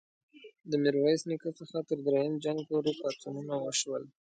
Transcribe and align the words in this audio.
د 0.69 0.71
میرویس 0.83 1.21
نیکه 1.29 1.49
څخه 1.59 1.77
تر 1.89 1.97
دریم 2.05 2.33
جنګ 2.45 2.59
پوري 2.69 2.93
پاڅونونه 2.99 3.53
وشول. 3.59 4.03